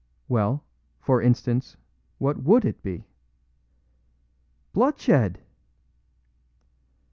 [0.27, 0.63] "Well,
[0.99, 1.77] for instance,
[2.17, 3.05] what WOULD it be?"
[4.73, 5.41] "Bloodshed!"